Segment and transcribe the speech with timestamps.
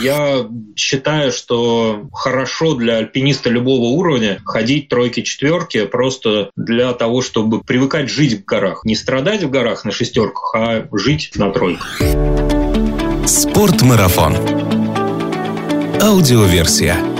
[0.00, 0.46] Я
[0.76, 8.42] считаю, что хорошо для альпиниста любого уровня ходить тройки-четверки просто для того, чтобы привыкать жить
[8.42, 8.84] в горах.
[8.84, 12.00] Не страдать в горах на шестерках, а жить на тройках.
[13.26, 14.36] Спортмарафон.
[16.00, 17.11] Аудиоверсия.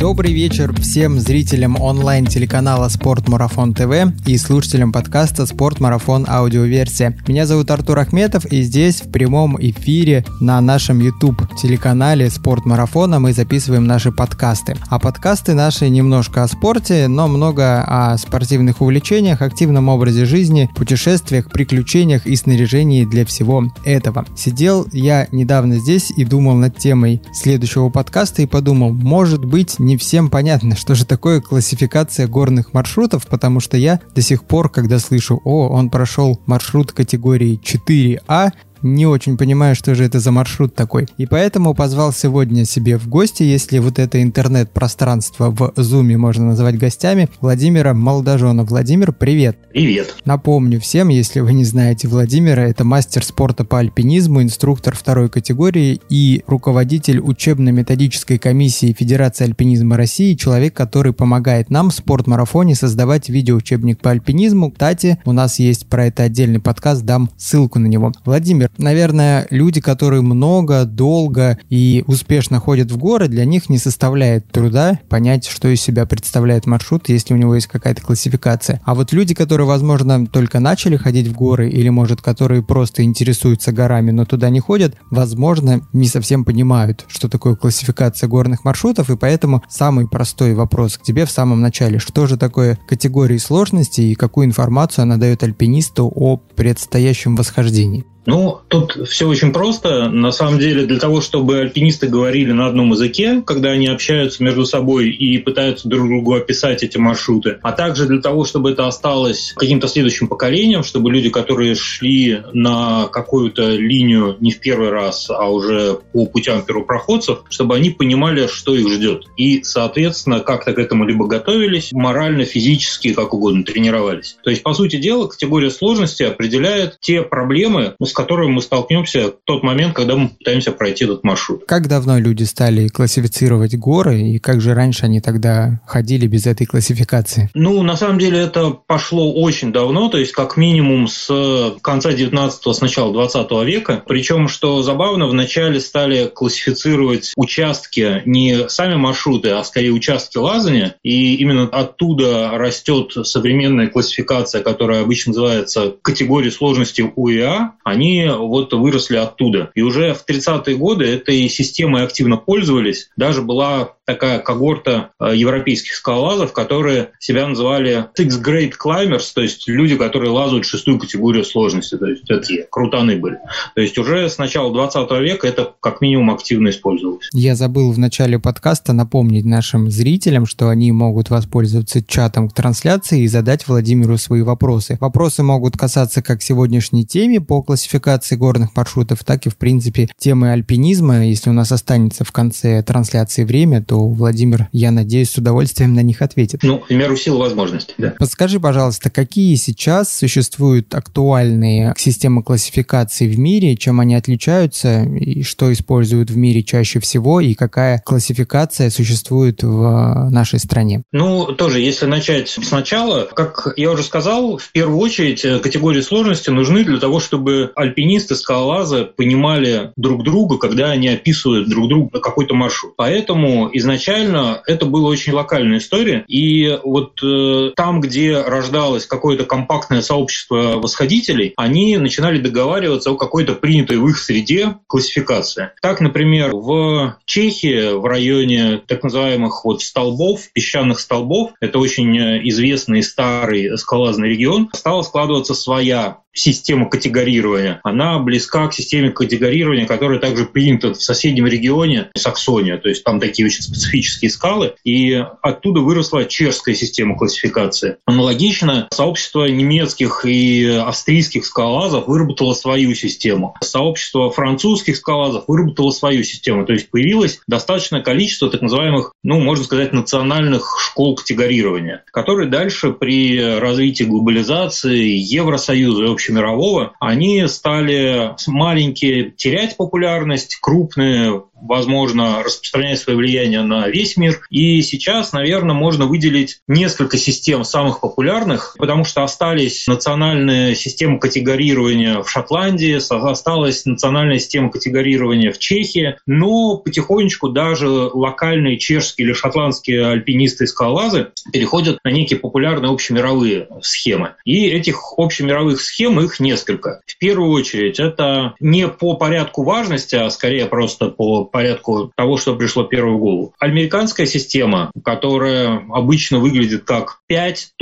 [0.00, 3.92] Добрый вечер всем зрителям онлайн-телеканала Спорт Марафон ТВ
[4.26, 7.18] и слушателям подкаста Спорт Марафон аудиоверсия.
[7.28, 13.20] Меня зовут Артур Ахметов и здесь в прямом эфире на нашем YouTube телеканале Спорт Марафона
[13.20, 14.74] мы записываем наши подкасты.
[14.88, 21.50] А подкасты наши немножко о спорте, но много о спортивных увлечениях, активном образе жизни, путешествиях,
[21.50, 24.24] приключениях и снаряжении для всего этого.
[24.34, 30.30] Сидел я недавно здесь и думал над темой следующего подкаста и подумал, может быть, всем
[30.30, 35.40] понятно, что же такое классификация горных маршрутов, потому что я до сих пор, когда слышу,
[35.44, 41.08] о, он прошел маршрут категории 4А, не очень понимаю, что же это за маршрут такой.
[41.18, 46.78] И поэтому позвал сегодня себе в гости, если вот это интернет-пространство в Зуме можно назвать
[46.78, 48.64] гостями, Владимира Молодожона.
[48.64, 49.58] Владимир, привет!
[49.70, 50.14] Привет!
[50.24, 56.00] Напомню всем, если вы не знаете Владимира, это мастер спорта по альпинизму, инструктор второй категории
[56.08, 64.00] и руководитель учебно-методической комиссии Федерации альпинизма России, человек, который помогает нам в спортмарафоне создавать видеоучебник
[64.00, 64.70] по альпинизму.
[64.70, 68.12] Кстати, у нас есть про это отдельный подкаст, дам ссылку на него.
[68.24, 74.50] Владимир, наверное, люди, которые много, долго и успешно ходят в горы, для них не составляет
[74.50, 78.80] труда понять, что из себя представляет маршрут, если у него есть какая-то классификация.
[78.84, 83.72] А вот люди, которые, возможно, только начали ходить в горы, или, может, которые просто интересуются
[83.72, 89.16] горами, но туда не ходят, возможно, не совсем понимают, что такое классификация горных маршрутов, и
[89.16, 91.98] поэтому самый простой вопрос к тебе в самом начале.
[91.98, 98.04] Что же такое категории сложности и какую информацию она дает альпинисту о предстоящем восхождении?
[98.26, 100.08] Ну, тут все очень просто.
[100.10, 104.64] На самом деле, для того, чтобы альпинисты говорили на одном языке, когда они общаются между
[104.64, 109.52] собой и пытаются друг другу описать эти маршруты, а также для того, чтобы это осталось
[109.56, 115.50] каким-то следующим поколением, чтобы люди, которые шли на какую-то линию не в первый раз, а
[115.50, 119.24] уже по путям первопроходцев, чтобы они понимали, что их ждет.
[119.36, 124.36] И, соответственно, как-то к этому либо готовились, морально, физически, как угодно, тренировались.
[124.42, 129.34] То есть, по сути дела, категория сложности определяет те проблемы, с которыми мы столкнемся в
[129.44, 131.64] тот момент, когда мы пытаемся пройти этот маршрут.
[131.66, 136.66] Как давно люди стали классифицировать горы, и как же раньше они тогда ходили без этой
[136.66, 137.50] классификации?
[137.54, 142.72] Ну, на самом деле это пошло очень давно, то есть как минимум с конца 19-го,
[142.72, 144.02] с начала 20 века.
[144.06, 151.36] Причем, что забавно, вначале стали классифицировать участки не сами маршруты, а скорее участки лазания, и
[151.36, 157.72] именно оттуда растет современная классификация, которая обычно называется категория сложности УИА.
[157.84, 159.70] Они они вот выросли оттуда.
[159.74, 163.10] И уже в 30-е годы этой системой активно пользовались.
[163.16, 169.68] Даже была такая когорта э, европейских скалолазов, которые себя называли Six Great Climbers, то есть
[169.68, 173.38] люди, которые лазают шестую категорию сложности, то есть такие крутаны были.
[173.76, 177.28] То есть уже с начала 20 века это как минимум активно использовалось.
[177.32, 183.22] Я забыл в начале подкаста напомнить нашим зрителям, что они могут воспользоваться чатом к трансляции
[183.22, 184.98] и задать Владимиру свои вопросы.
[185.00, 190.52] Вопросы могут касаться как сегодняшней теме по классификации горных маршрутов, так и в принципе темы
[190.52, 191.26] альпинизма.
[191.26, 196.00] Если у нас останется в конце трансляции время, то Владимир, я надеюсь, с удовольствием на
[196.00, 196.62] них ответит.
[196.62, 198.14] Ну, в меру сил возможностей, да.
[198.18, 205.72] Подскажи, пожалуйста, какие сейчас существуют актуальные системы классификации в мире, чем они отличаются, и что
[205.72, 211.02] используют в мире чаще всего, и какая классификация существует в нашей стране?
[211.12, 216.50] Ну, тоже, если начать сначала, как я уже сказал, в первую очередь э, категории сложности
[216.50, 222.54] нужны для того, чтобы альпинисты, скалолазы понимали друг друга, когда они описывают друг другу какой-то
[222.54, 222.94] маршрут.
[222.96, 226.24] Поэтому изначально это была очень локальная история.
[226.28, 233.54] И вот э, там, где рождалось какое-то компактное сообщество восходителей, они начинали договариваться о какой-то
[233.54, 235.70] принятой в их среде классификации.
[235.82, 242.16] Так, например, в Чехии, в районе так называемых вот столбов, песчаных столбов, это очень
[242.48, 250.18] известный старый скалазный регион, стала складываться своя система категорирования, она близка к системе категорирования, которая
[250.18, 252.78] также принята в соседнем регионе Саксония.
[252.78, 257.96] То есть там такие очень специфические скалы, и оттуда выросла чешская система классификации.
[258.06, 263.54] Аналогично сообщество немецких и австрийских скалолазов выработало свою систему.
[263.62, 266.64] Сообщество французских скалолазов выработало свою систему.
[266.64, 272.92] То есть появилось достаточное количество так называемых, ну, можно сказать, национальных школ категорирования, которые дальше
[272.92, 283.18] при развитии глобализации, Евросоюза и общемирового, они стали маленькие терять популярность, крупные возможно, распространять свое
[283.18, 284.40] влияние на весь мир.
[284.50, 292.22] И сейчас, наверное, можно выделить несколько систем самых популярных, потому что остались национальные системы категорирования
[292.22, 292.98] в Шотландии,
[293.30, 300.66] осталась национальная система категорирования в Чехии, но потихонечку даже локальные чешские или шотландские альпинисты и
[300.66, 304.34] скалолазы переходят на некие популярные общемировые схемы.
[304.44, 307.00] И этих общемировых схем их несколько.
[307.06, 312.56] В первую очередь, это не по порядку важности, а скорее просто по порядку того, что
[312.56, 313.54] пришло первое в голову.
[313.58, 317.74] Американская система, которая обычно выглядит как 5.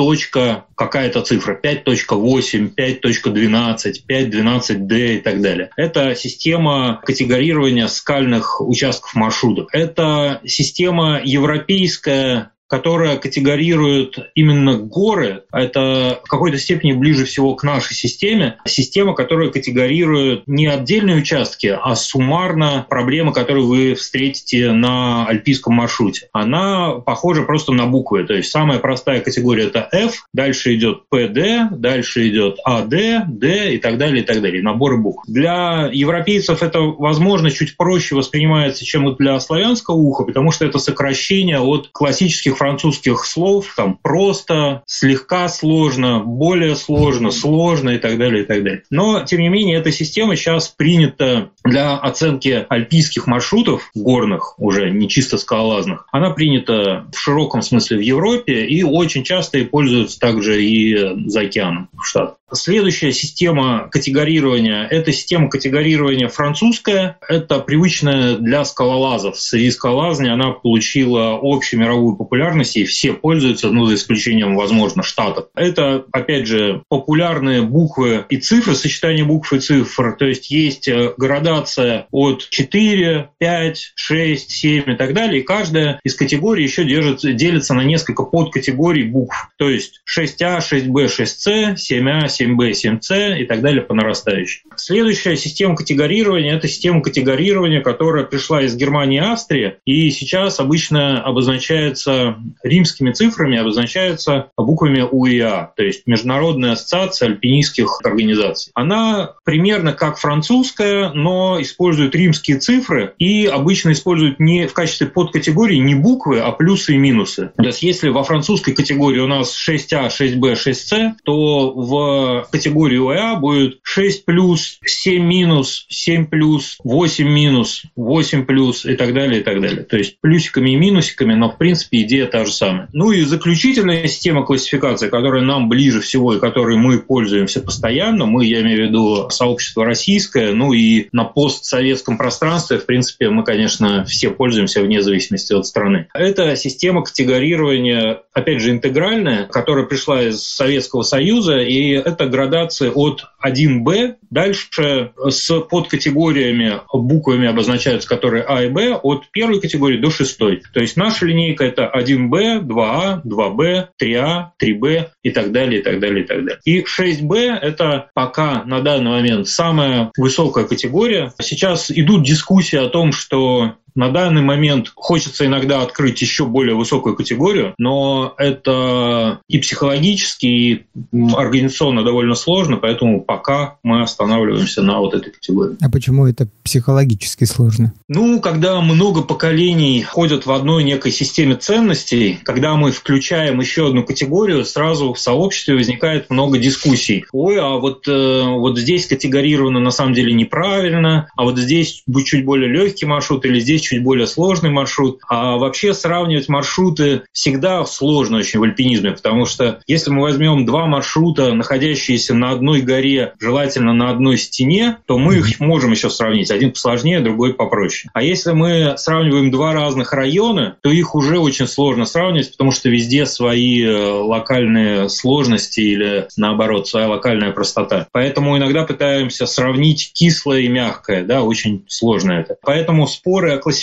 [0.74, 5.70] какая-то цифра, 5.8, 5.12, 5.12D и так далее.
[5.76, 9.68] Это система категорирования скальных участков маршрутов.
[9.72, 15.44] Это система европейская которая категорирует именно горы.
[15.52, 18.56] Это в какой-то степени ближе всего к нашей системе.
[18.66, 26.28] Система, которая категорирует не отдельные участки, а суммарно проблемы, которые вы встретите на альпийском маршруте.
[26.32, 28.24] Она похожа просто на буквы.
[28.24, 33.78] То есть самая простая категория это F, дальше идет PD, дальше идет AD, D и
[33.78, 34.62] так далее, и так далее.
[34.62, 35.24] Наборы букв.
[35.26, 41.60] Для европейцев это, возможно, чуть проще воспринимается, чем для славянского уха, потому что это сокращение
[41.60, 48.46] от классических французских слов, там просто, слегка сложно, более сложно, сложно и так далее, и
[48.46, 48.82] так далее.
[48.90, 55.08] Но, тем не менее, эта система сейчас принята для оценки альпийских маршрутов, горных уже, не
[55.08, 56.06] чисто скалолазных.
[56.12, 61.40] Она принята в широком смысле в Европе и очень часто и пользуется также и за
[61.40, 62.38] океаном в Штатах.
[62.50, 67.18] Следующая система категорирования– это система категорирования французская.
[67.28, 69.38] Это привычная для скалолазов.
[69.38, 72.16] Среди скалолазни она получила общую мировую
[72.48, 75.48] популярность, и все пользуются, ну, за исключением, возможно, Штатов.
[75.54, 80.16] Это, опять же, популярные буквы и цифры, сочетание букв и цифр.
[80.18, 85.40] То есть есть э, градация от 4, 5, 6, 7 и так далее.
[85.40, 89.50] И каждая из категорий еще держится, делится на несколько подкатегорий букв.
[89.56, 94.62] То есть 6А, 6Б, 6С, 7А, 7b, 7c и так далее по нарастающей.
[94.76, 101.22] Следующая система категорирования– это система категорирования, которая пришла из Германии и Австрии, и сейчас обычно
[101.22, 108.72] обозначается римскими цифрами, обозначается буквами УИА, то есть Международная ассоциация альпинистских организаций.
[108.74, 115.78] Она примерно как французская, но использует римские цифры и обычно использует не в качестве подкатегории
[115.78, 117.52] не буквы, а плюсы и минусы.
[117.56, 123.36] То есть если во французской категории у нас 6А, 6Б, 6С, то в категории УА
[123.36, 129.44] будет 6 плюс, 7 минус, 7 плюс, 8 минус, 8 плюс и так далее, и
[129.44, 129.82] так далее.
[129.84, 132.88] То есть плюсиками и минусиками, но в принципе идея та же самая.
[132.92, 138.44] Ну и заключительная система классификации, которая нам ближе всего и которой мы пользуемся постоянно, мы,
[138.44, 144.04] я имею в виду сообщество российское, ну и на постсоветском пространстве, в принципе, мы, конечно,
[144.04, 146.08] все пользуемся вне зависимости от страны.
[146.14, 153.24] Это система категорирования, опять же, интегральная, которая пришла из Советского Союза, и это градация от
[153.44, 154.16] 1Б.
[154.30, 160.62] Дальше с подкатегориями, буквами обозначаются, которые А и Б, от первой категории до шестой.
[160.72, 166.00] То есть наша линейка это 1Б, 2А, 2Б, 3А, 3Б и так далее, и так
[166.00, 166.60] далее, и так далее.
[166.64, 171.32] И 6Б это пока на данный момент самая высокая категория.
[171.40, 177.16] Сейчас идут дискуссии о том, что на данный момент хочется иногда открыть еще более высокую
[177.16, 180.86] категорию, но это и психологически, и
[181.34, 185.76] организационно довольно сложно, поэтому пока мы останавливаемся на вот этой категории.
[185.80, 187.92] А почему это психологически сложно?
[188.08, 194.04] Ну, когда много поколений ходят в одной некой системе ценностей, когда мы включаем еще одну
[194.04, 197.24] категорию, сразу в сообществе возникает много дискуссий.
[197.32, 202.26] Ой, а вот, э, вот здесь категорировано на самом деле неправильно, а вот здесь будет
[202.26, 205.20] чуть более легкий маршрут или здесь чуть более сложный маршрут.
[205.28, 210.86] А вообще сравнивать маршруты всегда сложно очень в альпинизме, потому что если мы возьмем два
[210.86, 216.50] маршрута, находящиеся на одной горе, желательно на одной стене, то мы их можем еще сравнить.
[216.50, 218.10] Один посложнее, другой попроще.
[218.14, 222.88] А если мы сравниваем два разных района, то их уже очень сложно сравнивать, потому что
[222.88, 228.06] везде свои э, локальные сложности или, наоборот, своя локальная простота.
[228.12, 232.56] Поэтому иногда пытаемся сравнить кислое и мягкое, да, очень сложно это.
[232.62, 233.77] Поэтому споры о классификации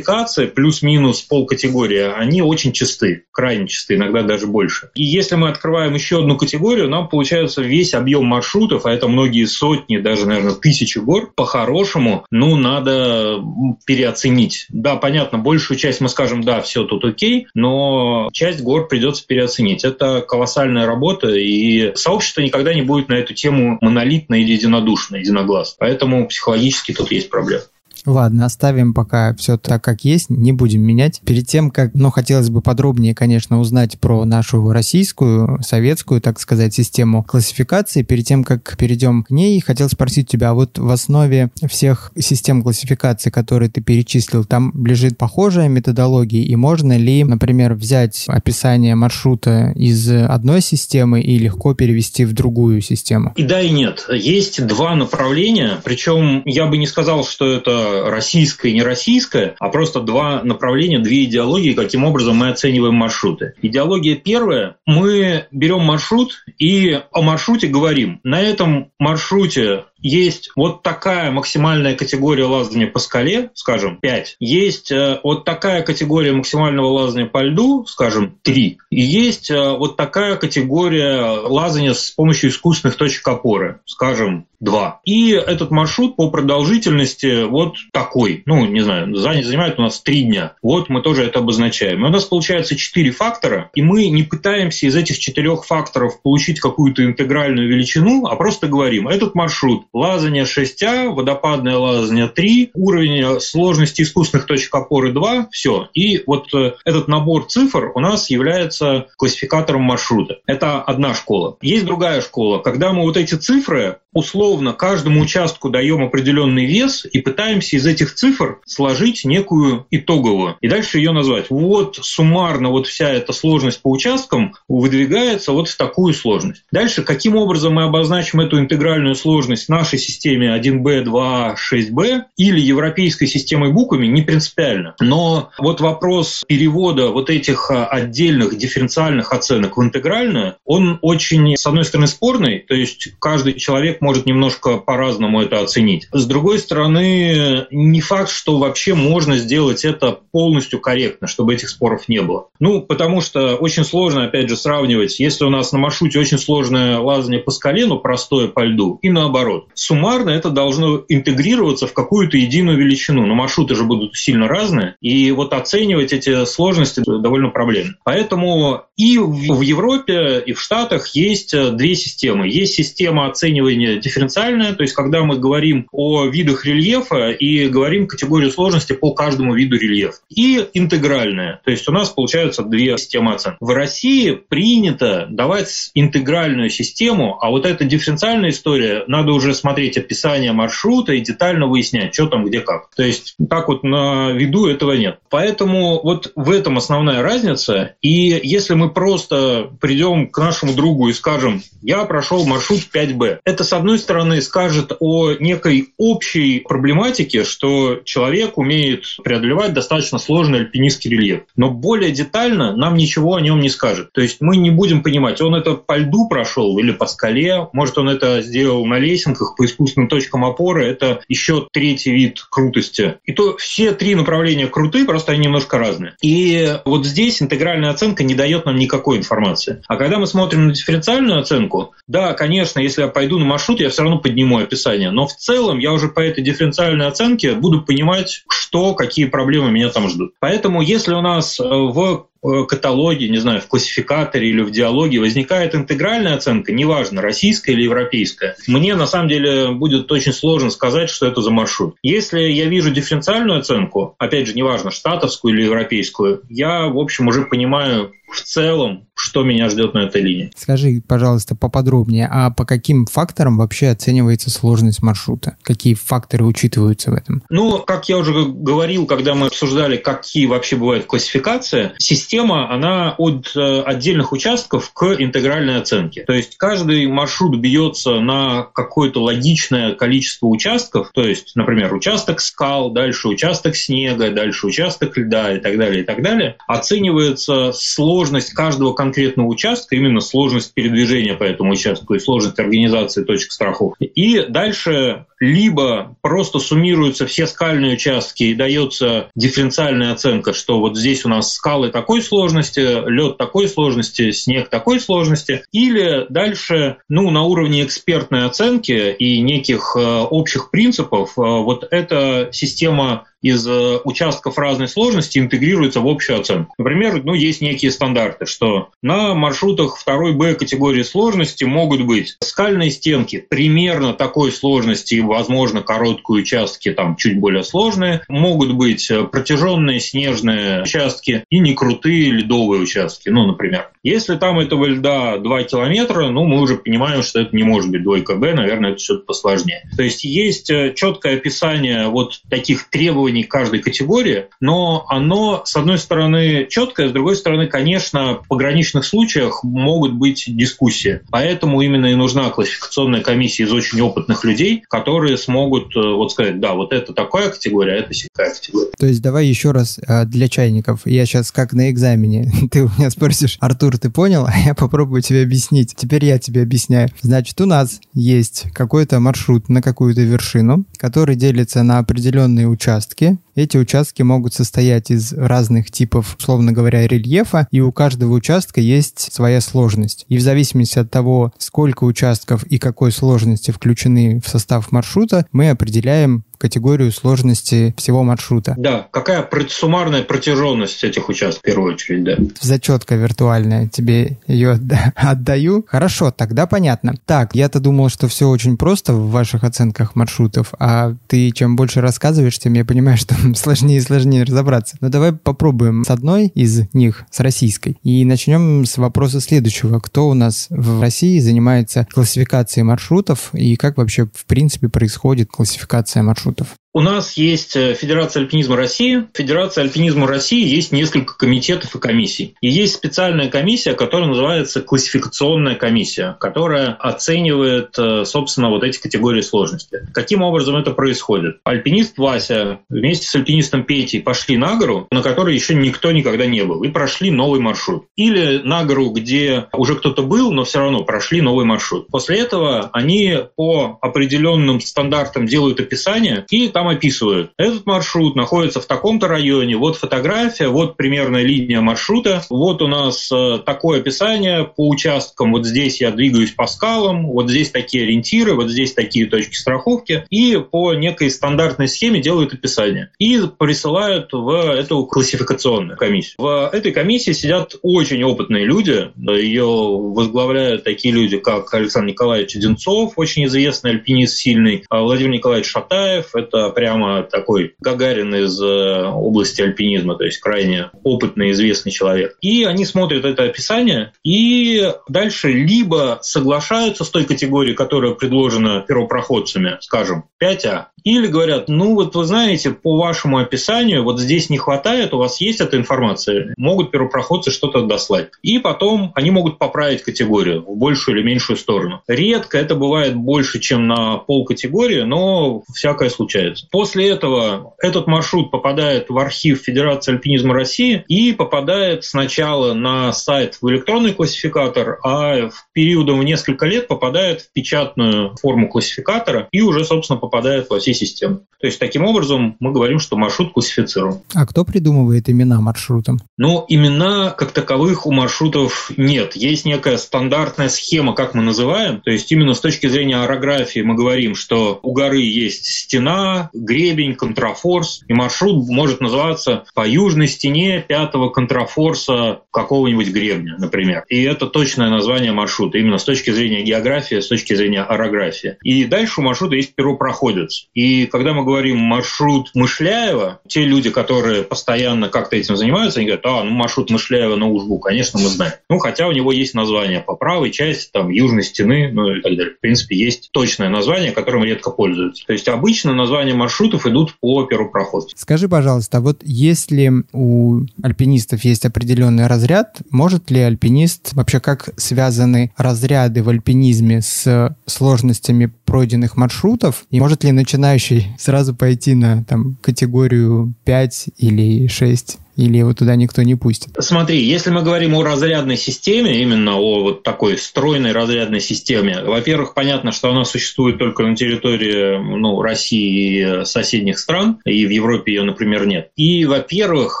[0.54, 4.90] плюс-минус полкатегории, они очень чисты, крайне чисты, иногда даже больше.
[4.94, 9.44] И если мы открываем еще одну категорию, нам получается весь объем маршрутов, а это многие
[9.44, 13.42] сотни, даже, наверное, тысячи гор, по-хорошему, ну, надо
[13.86, 14.66] переоценить.
[14.70, 19.84] Да, понятно, большую часть мы скажем, да, все тут окей, но часть гор придется переоценить.
[19.84, 25.76] Это колоссальная работа, и сообщество никогда не будет на эту тему монолитно или единодушно, единогласно.
[25.78, 27.64] Поэтому психологически тут есть проблема.
[28.06, 31.20] Ладно, оставим пока все так, как есть, не будем менять.
[31.24, 36.74] Перед тем, как, ну, хотелось бы подробнее, конечно, узнать про нашу российскую, советскую, так сказать,
[36.74, 38.02] систему классификации.
[38.02, 43.30] Перед тем, как перейдем к ней, хотел спросить тебя, вот в основе всех систем классификации,
[43.30, 50.10] которые ты перечислил, там лежит похожая методология, и можно ли, например, взять описание маршрута из
[50.10, 53.32] одной системы и легко перевести в другую систему?
[53.36, 54.06] И да, и нет.
[54.12, 60.00] Есть два направления, причем я бы не сказал, что это российское и нероссийское, а просто
[60.00, 63.54] два направления, две идеологии, каким образом мы оцениваем маршруты.
[63.62, 64.76] Идеология первая.
[64.86, 68.20] Мы берем маршрут и о маршруте говорим.
[68.22, 74.36] На этом маршруте есть вот такая максимальная категория лазания по скале, скажем, 5.
[74.38, 78.78] Есть э, вот такая категория максимального лазания по льду, скажем, 3.
[78.90, 85.00] И есть э, вот такая категория лазания с помощью искусственных точек опоры, скажем, 2.
[85.04, 88.42] И этот маршрут по продолжительности вот такой.
[88.46, 90.52] Ну, не знаю, занимает у нас 3 дня.
[90.62, 92.04] Вот мы тоже это обозначаем.
[92.04, 96.60] И у нас получается 4 фактора, и мы не пытаемся из этих четырех факторов получить
[96.60, 104.02] какую-то интегральную величину, а просто говорим, этот маршрут лазание 6А, водопадное лазание 3, уровень сложности
[104.02, 105.88] искусственных точек опоры 2, все.
[105.94, 110.40] И вот э, этот набор цифр у нас является классификатором маршрута.
[110.46, 111.56] Это одна школа.
[111.62, 117.20] Есть другая школа, когда мы вот эти цифры условно каждому участку даем определенный вес и
[117.20, 120.56] пытаемся из этих цифр сложить некую итоговую.
[120.60, 121.50] И дальше ее назвать.
[121.50, 126.64] Вот суммарно вот вся эта сложность по участкам выдвигается вот в такую сложность.
[126.72, 132.60] Дальше, каким образом мы обозначим эту интегральную сложность на нашей системе 1B, 2, 6B или
[132.60, 134.94] европейской системой буквами не принципиально.
[135.00, 141.66] Но вот вопрос перевода вот этих а, отдельных дифференциальных оценок в интегральную, он очень, с
[141.66, 146.08] одной стороны, спорный, то есть каждый человек может немножко по-разному это оценить.
[146.12, 152.06] С другой стороны, не факт, что вообще можно сделать это полностью корректно, чтобы этих споров
[152.08, 152.48] не было.
[152.60, 156.98] Ну, потому что очень сложно, опять же, сравнивать, если у нас на маршруте очень сложное
[156.98, 162.36] лазание по скале, но простое по льду, и наоборот суммарно это должно интегрироваться в какую-то
[162.36, 163.24] единую величину.
[163.24, 167.94] Но маршруты же будут сильно разные, и вот оценивать эти сложности довольно проблемно.
[168.04, 172.48] Поэтому и в Европе, и в Штатах есть э, две системы.
[172.48, 178.50] Есть система оценивания дифференциальная, то есть когда мы говорим о видах рельефа и говорим категорию
[178.50, 180.18] сложности по каждому виду рельефа.
[180.28, 183.58] И интегральная, то есть у нас получаются две системы оценки.
[183.60, 190.52] В России принято давать интегральную систему, а вот эта дифференциальная история надо уже смотреть описание
[190.52, 192.90] маршрута и детально выяснять, что там, где, как.
[192.94, 195.18] То есть так вот на виду этого нет.
[195.30, 197.96] Поэтому вот в этом основная разница.
[198.00, 203.64] И если мы просто придем к нашему другу и скажем, я прошел маршрут 5Б, это
[203.64, 211.10] с одной стороны скажет о некой общей проблематике, что человек умеет преодолевать достаточно сложный альпинистский
[211.10, 211.42] рельеф.
[211.56, 214.12] Но более детально нам ничего о нем не скажет.
[214.12, 217.98] То есть мы не будем понимать, он это по льду прошел или по скале, может
[217.98, 223.16] он это сделал на лесенках, по искусственным точкам опоры, это еще третий вид крутости.
[223.24, 226.16] И то все три направления круты, просто они немножко разные.
[226.22, 229.82] И вот здесь интегральная оценка не дает нам никакой информации.
[229.88, 233.90] А когда мы смотрим на дифференциальную оценку, да, конечно, если я пойду на маршрут, я
[233.90, 235.10] все равно подниму описание.
[235.10, 239.88] Но в целом я уже по этой дифференциальной оценке буду понимать, что, какие проблемы меня
[239.88, 240.34] там ждут.
[240.40, 242.26] Поэтому если у нас э, в
[242.66, 248.56] каталоге, не знаю, в классификаторе или в диалоге возникает интегральная оценка, неважно, российская или европейская,
[248.66, 251.96] мне на самом деле будет очень сложно сказать, что это за маршрут.
[252.02, 257.42] Если я вижу дифференциальную оценку, опять же, неважно, штатовскую или европейскую, я, в общем, уже
[257.42, 260.50] понимаю в целом, что меня ждет на этой линии.
[260.56, 265.56] Скажи, пожалуйста, поподробнее, а по каким факторам вообще оценивается сложность маршрута?
[265.62, 267.42] Какие факторы учитываются в этом?
[267.48, 273.52] Ну, как я уже говорил, когда мы обсуждали, какие вообще бывают классификации, система, она от
[273.56, 276.24] э, отдельных участков к интегральной оценке.
[276.24, 282.90] То есть каждый маршрут бьется на какое-то логичное количество участков, то есть, например, участок скал,
[282.90, 286.56] дальше участок снега, дальше участок льда и так далее, и так далее.
[286.66, 293.52] Оценивается сложность каждого конкретного участка, именно сложность передвижения по этому участку и сложность организации точек
[293.52, 294.04] страховки.
[294.04, 301.24] И дальше либо просто суммируются все скальные участки и дается дифференциальная оценка, что вот здесь
[301.24, 307.42] у нас скалы такой сложности, лед такой сложности, снег такой сложности, или дальше, ну, на
[307.42, 314.56] уровне экспертной оценки и неких э, общих принципов, э, вот эта система из э, участков
[314.56, 316.74] разной сложности интегрируется в общую оценку.
[316.78, 322.90] Например, ну, есть некие стандарты, что на маршрутах 2 Б категории сложности могут быть скальные
[322.90, 330.00] стенки примерно такой сложности, возможно, короткие участки там чуть более сложные, могут быть э, протяженные
[330.00, 333.90] снежные участки и некрутые ледовые участки, ну, например.
[334.02, 338.02] Если там этого льда 2 километра, ну, мы уже понимаем, что это не может быть
[338.02, 339.82] двойка Б, наверное, это что-то посложнее.
[339.96, 345.76] То есть есть э, четкое описание вот таких требований требований каждой категории, но оно, с
[345.76, 351.20] одной стороны, четкое, с другой стороны, конечно, в пограничных случаях могут быть дискуссии.
[351.30, 356.60] Поэтому именно и нужна классификационная комиссия из очень опытных людей, которые смогут э, вот сказать,
[356.60, 358.90] да, вот это такая категория, а это сякая категория.
[358.98, 361.00] То есть давай еще раз э, для чайников.
[361.04, 362.50] Я сейчас как на экзамене.
[362.70, 364.46] Ты у меня спросишь, Артур, ты понял?
[364.54, 365.94] А я попробую тебе объяснить.
[365.96, 367.08] Теперь я тебе объясняю.
[367.22, 373.38] Значит, у нас есть какой-то маршрут на какую-то вершину, который делится на определенные участки, участки.
[373.54, 379.32] Эти участки могут состоять из разных типов, условно говоря, рельефа, и у каждого участка есть
[379.32, 380.26] своя сложность.
[380.28, 385.70] И в зависимости от того, сколько участков и какой сложности включены в состав маршрута, мы
[385.70, 388.74] определяем категорию сложности всего маршрута.
[388.76, 392.36] Да, какая суммарная протяженность этих участков в первую очередь, да.
[392.60, 394.78] Зачетка виртуальная, тебе ее
[395.14, 395.84] отдаю.
[395.88, 397.14] Хорошо, тогда понятно.
[397.26, 402.00] Так, я-то думал, что все очень просто в ваших оценках маршрутов, а ты чем больше
[402.00, 404.96] рассказываешь, тем я понимаю, что сложнее и сложнее разобраться.
[405.00, 407.96] Но давай попробуем с одной из них, с российской.
[408.02, 410.00] И начнем с вопроса следующего.
[410.00, 416.22] Кто у нас в России занимается классификацией маршрутов и как вообще в принципе происходит классификация
[416.22, 416.43] маршрутов?
[416.44, 416.76] Маршрутов.
[416.96, 419.16] У нас есть э, Федерация альпинизма России.
[419.16, 422.54] В Федерации альпинизма России есть несколько комитетов и комиссий.
[422.60, 429.40] И есть специальная комиссия, которая называется классификационная комиссия, которая оценивает, э, собственно, вот эти категории
[429.40, 430.06] сложности.
[430.14, 431.56] Каким образом это происходит?
[431.64, 436.62] Альпинист Вася вместе с альпинистом Петей пошли на гору, на которой еще никто никогда не
[436.62, 438.06] был, и прошли новый маршрут.
[438.14, 442.06] Или на гору, где уже кто-то был, но все равно прошли новый маршрут.
[442.06, 447.52] После этого они по определенным стандартам делают описание и там там описывают.
[447.56, 453.30] Этот маршрут находится в таком-то районе, вот фотография, вот примерная линия маршрута, вот у нас
[453.32, 458.54] э, такое описание по участкам, вот здесь я двигаюсь по скалам, вот здесь такие ориентиры,
[458.54, 463.10] вот здесь такие точки страховки, и по некой стандартной схеме делают описание.
[463.18, 466.34] И присылают в эту классификационную комиссию.
[466.38, 473.14] В этой комиссии сидят очень опытные люди, ее возглавляют такие люди, как Александр Николаевич Одинцов,
[473.16, 479.62] очень известный альпинист сильный, а Владимир Николаевич Шатаев, это прямо такой Гагарин из э, области
[479.62, 482.36] альпинизма, то есть крайне опытный, известный человек.
[482.40, 489.78] И они смотрят это описание и дальше либо соглашаются с той категорией, которая предложена первопроходцами,
[489.80, 495.12] скажем, 5А, или говорят, ну вот вы знаете, по вашему описанию вот здесь не хватает,
[495.12, 498.30] у вас есть эта информация, могут первопроходцы что-то дослать.
[498.42, 502.02] И потом они могут поправить категорию в большую или меньшую сторону.
[502.08, 506.63] Редко это бывает больше, чем на пол категории, но всякое случается.
[506.70, 513.58] После этого этот маршрут попадает в архив Федерации альпинизма России и попадает сначала на сайт
[513.60, 519.60] в электронный классификатор, а в периодом в несколько лет попадает в печатную форму классификатора и
[519.60, 521.40] уже, собственно, попадает во все системы.
[521.60, 524.20] То есть таким образом мы говорим, что маршрут классифицирован.
[524.34, 526.20] А кто придумывает имена маршрутам?
[526.36, 529.34] Ну, имена как таковых у маршрутов нет.
[529.34, 532.00] Есть некая стандартная схема, как мы называем.
[532.00, 537.14] То есть именно с точки зрения орографии мы говорим, что у горы есть стена, гребень,
[537.14, 544.04] контрафорс, и маршрут может называться по южной стене пятого контрафорса какого-нибудь гребня, например.
[544.08, 548.56] И это точное название маршрута, именно с точки зрения географии, с точки зрения орографии.
[548.62, 550.68] И дальше у маршрута есть первопроходец.
[550.74, 556.26] И когда мы говорим маршрут Мышляева, те люди, которые постоянно как-то этим занимаются, они говорят,
[556.26, 558.54] а, ну маршрут Мышляева на Ужбу, конечно, мы знаем.
[558.68, 562.36] Ну, хотя у него есть название по правой части, там, южной стены, ну и так
[562.36, 562.54] далее.
[562.54, 565.24] В принципе, есть точное название, которым редко пользуются.
[565.26, 568.14] То есть обычно названия маршрутов идут по первопроходцу.
[568.16, 575.52] Скажи, пожалуйста, вот если у альпинистов есть определенный разряд, может ли альпинист, вообще как связаны
[575.56, 582.56] разряды в альпинизме с сложностями пройденных маршрутов, и может ли начинающий сразу пойти на там,
[582.60, 585.18] категорию 5 или 6?
[585.36, 586.74] Или его туда никто не пустит?
[586.78, 592.54] Смотри, если мы говорим о разрядной системе, именно о вот такой стройной разрядной системе, во-первых,
[592.54, 598.14] понятно, что она существует только на территории ну, России и соседних стран, и в Европе
[598.14, 598.90] ее, например, нет.
[598.96, 600.00] И, во-первых,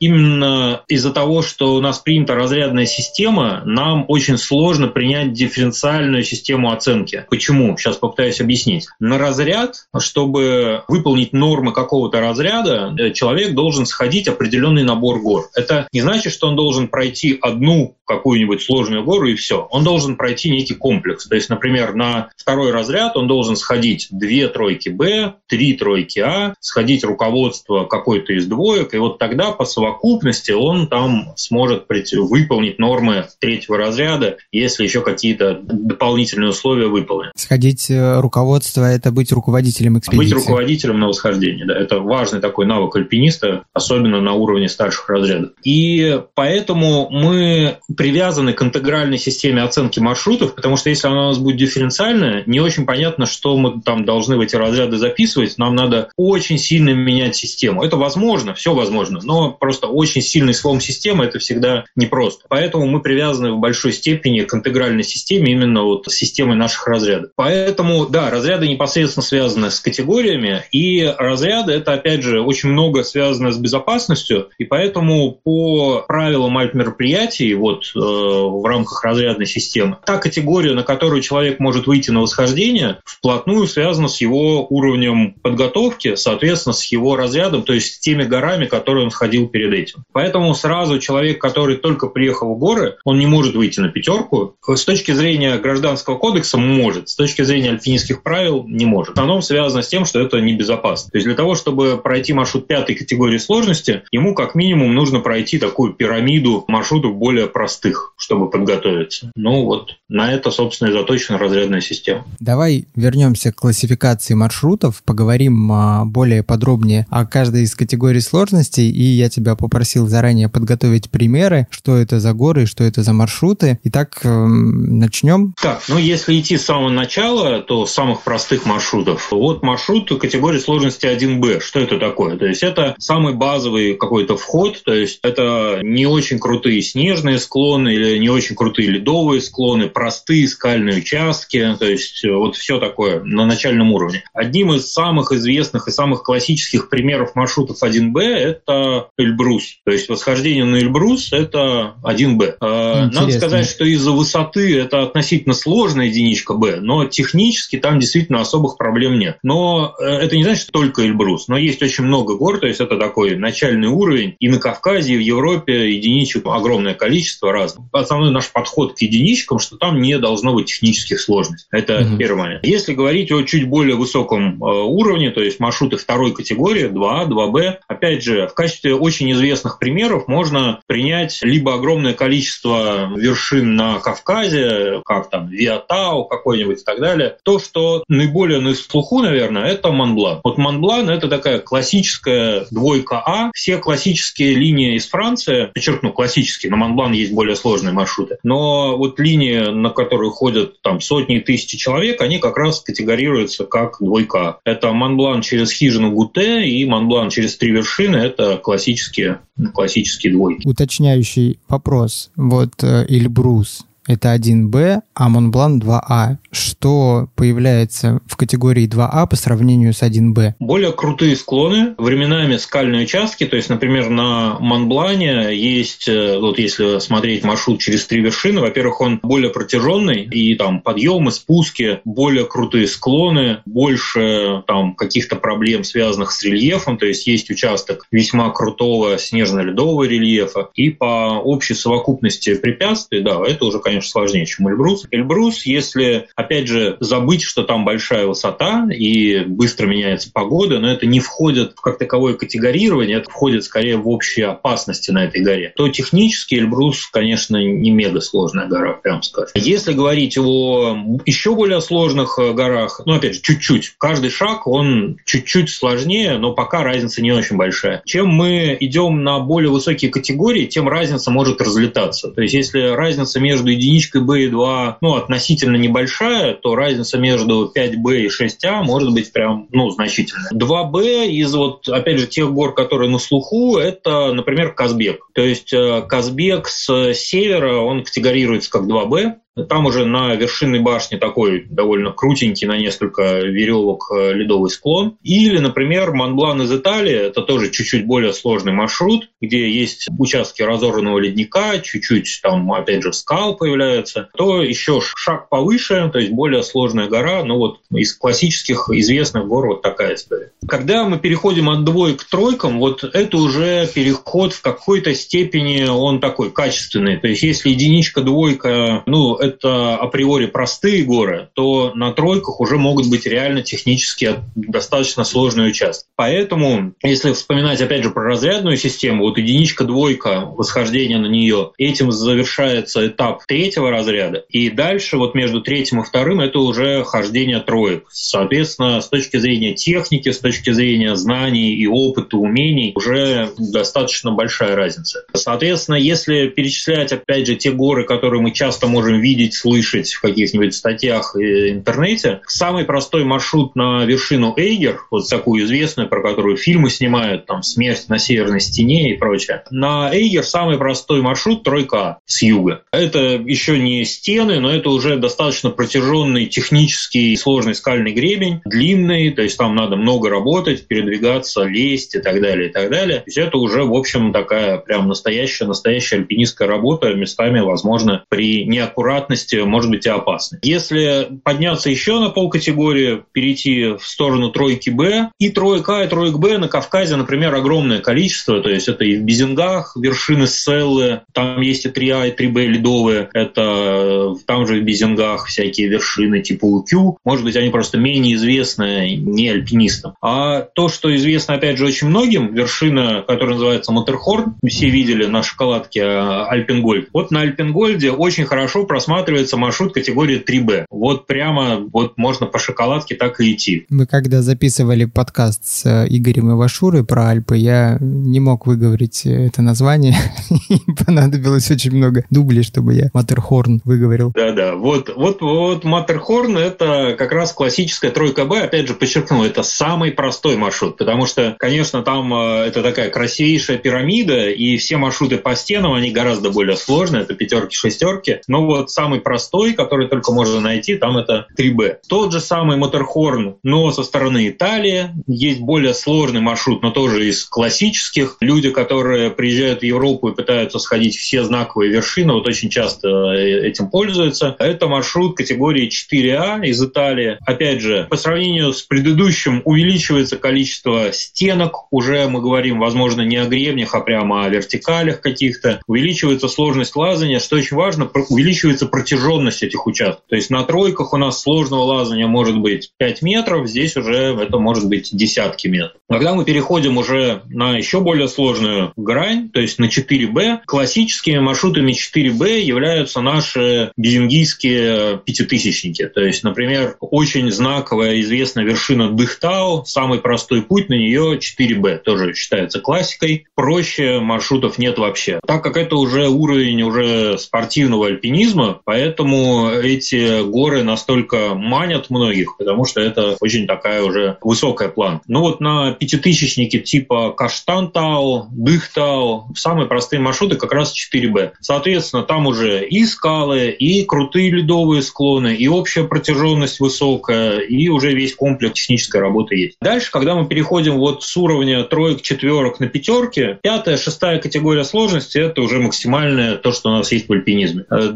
[0.00, 6.72] именно из-за того, что у нас принята разрядная система, нам очень сложно принять дифференциальную систему
[6.72, 7.24] оценки.
[7.30, 7.76] Почему?
[7.76, 8.86] Сейчас попытаюсь объяснить.
[8.98, 15.48] На разряд, чтобы выполнить нормы какого-то разряда, э, человек должен сходить определенный набор гор.
[15.54, 19.68] Это не значит, что он должен пройти одну какую-нибудь сложную гору и все.
[19.70, 21.28] Он должен пройти некий комплекс.
[21.28, 26.54] То есть, например, на второй разряд он должен сходить две тройки Б, три тройки А,
[26.58, 33.26] сходить руководство какой-то из двоек, и вот тогда по совокупности он там сможет выполнить нормы
[33.38, 37.32] третьего разряда, если еще какие-то дополнительные условия выполнены.
[37.36, 40.24] Сходить э, руководство– это быть руководителем экспедиции?
[40.24, 41.78] Быть руководителем на восхождении, да.
[41.78, 45.50] Это важный такой навык альпиниста, особенно на уровне старших разрядов.
[45.64, 51.38] И поэтому мы привязаны к интегральной системе оценки маршрутов, потому что если она у нас
[51.38, 55.58] будет дифференциальная, не очень понятно, что мы там должны в эти разряды записывать.
[55.58, 57.82] Нам надо очень сильно менять систему.
[57.82, 62.44] Это возможно, все возможно, но просто очень сильный слом системы это всегда непросто.
[62.48, 67.30] Поэтому мы привязаны в большой степени к интегральной системе, именно вот системой наших разрядов.
[67.36, 73.52] Поэтому, да, разряды непосредственно связаны с категориями, и разряды это, опять же, очень много связано
[73.52, 74.64] с безопасностью, и
[75.00, 79.96] поэтому по правилам альп-мероприятий, вот Э, в рамках разрядной системы.
[80.04, 86.14] Та категория, на которую человек может выйти на восхождение, вплотную связана с его уровнем подготовки,
[86.14, 90.04] соответственно, с его разрядом, то есть с теми горами, которые он сходил перед этим.
[90.12, 94.56] Поэтому сразу человек, который только приехал в горы, он не может выйти на пятерку.
[94.66, 99.18] С точки зрения гражданского кодекса может, с точки зрения альпинистских правил не может.
[99.18, 101.10] Оно связано с тем, что это небезопасно.
[101.10, 105.58] То есть для того, чтобы пройти маршрут пятой категории сложности, ему как минимум нужно пройти
[105.58, 109.30] такую пирамиду маршрутов более простых простых, чтобы подготовиться.
[109.36, 112.24] Ну вот на это, собственно, и заточена разрядная система.
[112.40, 119.02] Давай вернемся к классификации маршрутов, поговорим а, более подробнее о каждой из категорий сложностей, и
[119.02, 123.78] я тебя попросил заранее подготовить примеры, что это за горы, что это за маршруты.
[123.84, 125.54] Итак, эм, начнем.
[125.60, 129.30] Так, ну если идти с самого начала, то самых простых маршрутов.
[129.30, 131.60] Вот маршрут категории сложности 1Б.
[131.60, 132.36] Что это такое?
[132.36, 137.94] То есть это самый базовый какой-то вход, то есть это не очень крутые снежные склоны,
[137.94, 143.22] или не очень крутые ледовые склоны, простые скальные участки, то есть э, вот все такое
[143.22, 144.24] на начальном уровне.
[144.32, 149.78] Одним из самых известных и самых классических примеров маршрутов 1Б это Эльбрус.
[149.84, 152.56] То есть восхождение на Эльбрус это 1Б.
[152.60, 153.20] А, Интересно.
[153.20, 158.76] Надо сказать, что из-за высоты это относительно сложная единичка Б, но технически там действительно особых
[158.76, 159.38] проблем нет.
[159.42, 162.80] Но э, это не значит, что только Эльбрус, но есть очень много гор, то есть
[162.80, 164.36] это такой начальный уровень.
[164.38, 167.88] И на Кавказе, и в Европе единичек огромное количество, разным.
[167.92, 171.68] Основной наш подход к единичкам, что там не должно быть технических сложностей.
[171.70, 172.16] Это угу.
[172.16, 172.66] первый момент.
[172.66, 177.78] Если говорить о чуть более высоком э, уровне, то есть маршруты второй категории, 2А, 2Б,
[177.88, 185.02] опять же, в качестве очень известных примеров можно принять либо огромное количество вершин на Кавказе,
[185.04, 187.36] как там Виатау какой-нибудь и так далее.
[187.42, 190.40] То, что наиболее на слуху, наверное, это Монблан.
[190.44, 193.50] Вот Монблан– это такая классическая двойка А.
[193.54, 198.38] Все классические линии из Франции, подчеркну, классические, на Монблан есть более сложные маршруты.
[198.42, 203.64] Но вот линии, на которые ходят там сотни и тысячи человек, они как раз категорируются
[203.64, 204.58] как двойка.
[204.64, 208.16] Это Монблан через хижину Гуте и Монблан через три вершины.
[208.16, 209.40] Это классические,
[209.72, 210.66] классические двойки.
[210.66, 212.30] Уточняющий вопрос.
[212.36, 216.36] Вот э, Эльбрус это 1Б, а Монблан 2А.
[216.52, 220.54] Что появляется в категории 2А по сравнению с 1Б?
[220.58, 226.98] Более крутые склоны, временами скальные участки, то есть, например, на Монблане есть, э, вот если
[226.98, 232.86] смотреть маршрут через три вершины, во-первых, он более протяженный, и там подъемы, спуски, более крутые
[232.86, 240.04] склоны, больше там каких-то проблем, связанных с рельефом, то есть есть участок весьма крутого снежно-ледового
[240.04, 245.06] рельефа, и по общей совокупности препятствий, да, это уже, конечно, сложнее, чем Эльбрус.
[245.10, 251.06] Эльбрус, если, опять же, забыть, что там большая высота и быстро меняется погода, но это
[251.06, 255.72] не входит в как таковое категорирование, это входит скорее в общие опасности на этой горе,
[255.76, 259.50] то технически Эльбрус, конечно, не мега сложная гора, прям скажем.
[259.54, 265.18] Если говорить о еще более сложных э, горах, ну, опять же, чуть-чуть, каждый шаг, он
[265.24, 268.02] чуть-чуть сложнее, но пока разница не очень большая.
[268.04, 272.28] Чем мы идем на более высокие категории, тем разница может разлетаться.
[272.30, 276.29] То есть, если разница между единичкой B и 2 ну, относительно небольшая,
[276.62, 280.50] то разница между 5B и 6A может быть прям ну, значительная.
[280.52, 285.26] 2B из вот, опять же, тех гор, которые на слуху, это, например, Казбек.
[285.34, 289.34] То есть э, Казбек с севера, он категорируется как 2B,
[289.68, 295.16] там уже на вершинной башне такой довольно крутенький на несколько веревок э, ледовый склон.
[295.22, 301.18] Или, например, Монблан из Италии, это тоже чуть-чуть более сложный маршрут, где есть участки разорванного
[301.18, 304.28] ледника, чуть-чуть там, опять же, скал появляются.
[304.36, 309.66] То еще шаг повыше, то есть более сложная гора, но вот из классических известных гор
[309.66, 310.52] вот такая история.
[310.68, 316.20] Когда мы переходим от двоек к тройкам, вот это уже переход в какой-то степени, он
[316.20, 317.18] такой качественный.
[317.18, 323.08] То есть если единичка, двойка, ну, это априори простые горы, то на тройках уже могут
[323.08, 326.08] быть реально технически достаточно сложные участки.
[326.16, 332.12] Поэтому, если вспоминать опять же про разрядную систему, вот единичка, двойка, восхождение на нее, этим
[332.12, 334.44] завершается этап третьего разряда.
[334.48, 338.06] И дальше вот между третьим и вторым это уже хождение троек.
[338.10, 344.76] Соответственно, с точки зрения техники, с точки зрения знаний и опыта, умений, уже достаточно большая
[344.76, 345.24] разница.
[345.34, 350.20] Соответственно, если перечислять опять же те горы, которые мы часто можем видеть, видеть, слышать в
[350.20, 352.40] каких-нибудь статьях и интернете.
[352.46, 358.08] Самый простой маршрут на вершину Эйгер, вот такую известную, про которую фильмы снимают, там «Смерть
[358.08, 359.62] на северной стене» и прочее.
[359.70, 362.82] На Эйгер самый простой маршрут тройка с юга.
[362.90, 369.42] Это еще не стены, но это уже достаточно протяженный технический сложный скальный гребень, длинный, то
[369.42, 373.18] есть там надо много работать, передвигаться, лезть и так далее, и так далее.
[373.18, 378.64] То есть это уже, в общем, такая прям настоящая, настоящая альпинистская работа, местами, возможно, при
[378.64, 380.58] неаккуратности аккуратности может быть и опасно.
[380.62, 386.58] Если подняться еще на полкатегории, перейти в сторону тройки Б, и тройка, и троек Б
[386.58, 391.84] на Кавказе, например, огромное количество, то есть это и в Безингах вершины Селлы, там есть
[391.84, 397.44] и 3А, и 3Б ледовые, это там же в Безингах всякие вершины типа УКЮ, может
[397.44, 400.14] быть, они просто менее известны не альпинистам.
[400.22, 405.42] А то, что известно, опять же, очень многим, вершина, которая называется Матерхорн, все видели на
[405.42, 407.08] шоколадке Альпенгольд.
[407.12, 410.84] Вот на Альпенгольде очень хорошо просматривается рассматривается маршрут категории 3Б.
[410.88, 413.86] Вот прямо вот можно по шоколадке так и идти.
[413.88, 419.62] Мы когда записывали подкаст с э, Игорем Ивашурой про Альпы, я не мог выговорить это
[419.62, 420.16] название.
[421.06, 424.30] Понадобилось очень много дублей, чтобы я Матерхорн выговорил.
[424.32, 428.60] Да-да, вот, вот, вот Матерхорн это как раз классическая тройка Б.
[428.60, 433.78] Опять же, подчеркну, это самый простой маршрут, потому что, конечно, там э, это такая красивейшая
[433.78, 438.38] пирамида, и все маршруты по стенам, они гораздо более сложные, это пятерки, шестерки.
[438.46, 442.00] Но вот самый простой, который только можно найти, там это 3B.
[442.06, 445.10] Тот же самый Моторхорн, но со стороны Италии.
[445.26, 448.36] Есть более сложный маршрут, но тоже из классических.
[448.40, 453.68] Люди, которые приезжают в Европу и пытаются сходить все знаковые вершины, вот очень часто э,
[453.68, 454.54] этим пользуются.
[454.58, 457.38] Это маршрут категории 4А из Италии.
[457.46, 461.90] Опять же, по сравнению с предыдущим увеличивается количество стенок.
[461.90, 465.80] Уже мы говорим, возможно, не о гребнях, а прямо о вертикалях каких-то.
[465.86, 470.24] Увеличивается сложность лазания, что очень важно, увеличивается протяженность этих участков.
[470.28, 474.58] То есть на тройках у нас сложного лазания может быть 5 метров, здесь уже это
[474.58, 476.00] может быть десятки метров.
[476.08, 481.92] Когда мы переходим уже на еще более сложную грань, то есть на 4Б, классическими маршрутами
[481.92, 486.06] 4Б являются наши безингийские пятитысячники.
[486.06, 492.34] То есть, например, очень знаковая известная вершина Дыхтау, самый простой путь на нее 4Б, тоже
[492.34, 493.46] считается классикой.
[493.54, 495.40] Проще маршрутов нет вообще.
[495.46, 502.84] Так как это уже уровень уже спортивного альпинизма, Поэтому эти горы настолько манят многих, потому
[502.84, 505.20] что это очень такая уже высокая план.
[505.26, 511.52] Ну вот на пятитысячнике типа Каштантау, Дыхтау, самые простые маршруты как раз 4Б.
[511.60, 518.14] Соответственно, там уже и скалы, и крутые ледовые склоны, и общая протяженность высокая, и уже
[518.14, 519.76] весь комплекс технической работы есть.
[519.80, 525.38] Дальше, когда мы переходим вот с уровня троек, четверок на пятерки, пятая, шестая категория сложности–
[525.38, 527.84] это уже максимальное то, что у нас есть в альпинизме.
[527.90, 528.08] Э,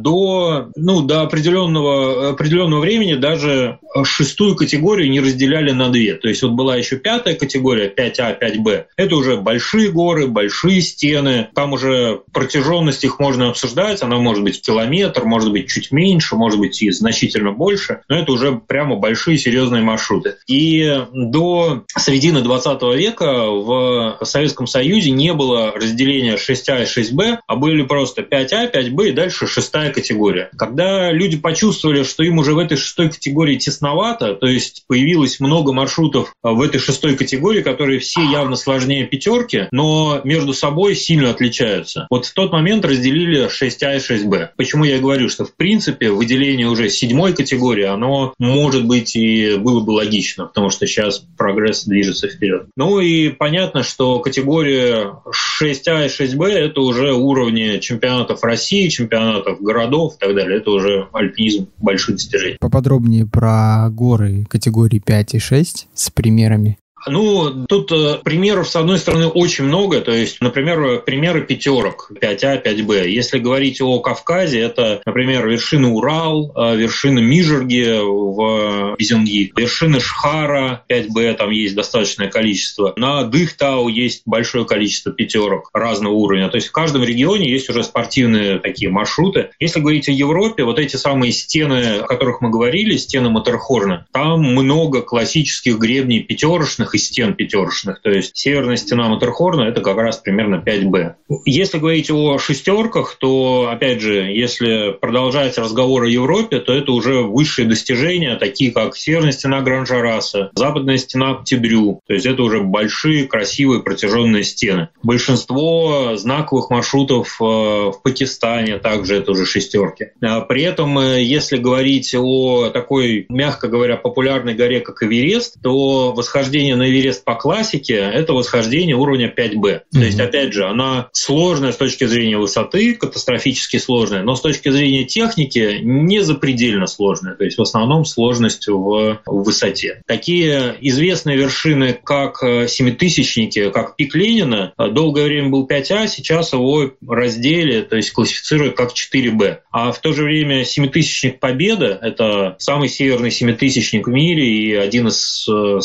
[0.76, 6.14] ну, до определенного, определенного времени даже шестую категорию не разделяли на две.
[6.14, 8.84] То есть вот была еще пятая категория, 5А, 5Б.
[8.96, 11.48] Это уже большие горы, большие стены.
[11.54, 14.02] Там уже протяженность их можно обсуждать.
[14.02, 18.00] Она может быть километр, может быть чуть меньше, может быть и значительно больше.
[18.08, 20.36] Но это уже прямо большие серьезные маршруты.
[20.46, 27.56] И до середины 20 века в Советском Союзе не было разделения 6А и 6Б, а
[27.56, 30.33] были просто 5А, 5Б и дальше шестая категория.
[30.56, 35.72] Когда люди почувствовали, что им уже в этой шестой категории тесновато, то есть появилось много
[35.72, 42.06] маршрутов в этой шестой категории, которые все явно сложнее пятерки, но между собой сильно отличаются.
[42.10, 44.50] Вот в тот момент разделили 6А и 6Б.
[44.56, 49.80] Почему я говорю, что в принципе выделение уже седьмой категории, оно может быть и было
[49.80, 52.66] бы логично, потому что сейчас прогресс движется вперед.
[52.76, 55.14] Ну и понятно, что категория
[55.60, 60.58] 6А и 6Б это уже уровни чемпионатов России, чемпионатов городов так далее.
[60.58, 62.56] Это уже альпинизм больших достижений.
[62.60, 66.78] Поподробнее про горы категории 5 и 6 с примерами.
[67.06, 70.00] Ну, тут э, примеров, с одной стороны, очень много.
[70.00, 73.08] То есть, например, примеры пятерок 5А, 5Б.
[73.08, 80.84] Если говорить о Кавказе, это, например, вершина Урал, э, вершина Мижерги в Безенги, вершина Шхара
[80.88, 82.92] 5Б, там есть достаточное количество.
[82.96, 86.48] На Дыхтау есть большое количество пятерок разного уровня.
[86.48, 89.50] То есть в каждом регионе есть уже спортивные такие маршруты.
[89.60, 94.40] Если говорить о Европе, вот эти самые стены, о которых мы говорили, стены Матерхорна, там
[94.40, 98.00] много классических гребней пятерочных и стен пятерочных.
[98.00, 101.14] То есть северная стена Матерхорна– это как раз примерно 5Б.
[101.44, 107.22] Если говорить о шестерках, то, опять же, если продолжать разговор о Европе, то это уже
[107.22, 112.00] высшие достижения, такие как северная стена Гранжараса, западная стена Птибрю.
[112.06, 114.88] То есть это уже большие, красивые, протяженные стены.
[115.02, 120.10] Большинство знаковых маршрутов э, в Пакистане также это уже шестерки.
[120.22, 126.12] А при этом, э, если говорить о такой, мягко говоря, популярной горе, как Эверест, то
[126.12, 129.54] восхождение на на Эверест по классике– это восхождение уровня 5Б.
[129.54, 129.80] Mm-hmm.
[129.92, 134.68] То есть, опять же, она сложная с точки зрения высоты, катастрофически сложная, но с точки
[134.68, 137.34] зрения техники не запредельно сложная.
[137.36, 140.02] То есть, в основном сложность в, в высоте.
[140.06, 146.90] Такие известные вершины, как э, семитысячники, как пик Ленина, долгое время был 5А, сейчас его
[147.06, 149.58] раздели, то есть классифицируют как 4Б.
[149.70, 155.08] А в то же время семитысячник Победа– это самый северный семитысячник в мире и один
[155.08, 155.80] из э,